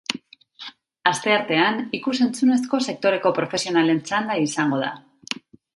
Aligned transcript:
Asteartean 1.11 1.77
ikus-entzunezko 1.99 2.81
sektoreko 2.87 3.35
profesionalen 3.39 4.05
txanda 4.11 4.41
izango 4.49 4.83
da. 4.89 4.95